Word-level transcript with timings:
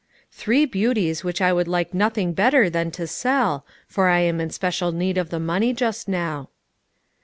"Three 0.31 0.65
beauties 0.65 1.23
which 1.23 1.41
I 1.43 1.53
would 1.53 1.67
like 1.67 1.93
nothing 1.93 2.33
better 2.33 2.71
than 2.71 2.89
to 2.89 3.05
sell, 3.05 3.67
for 3.87 4.07
I 4.07 4.21
am 4.21 4.41
in 4.41 4.49
special 4.49 4.91
need 4.91 5.15
of 5.15 5.29
the 5.29 5.39
money 5.39 5.73
just 5.73 6.07
now." 6.09 6.49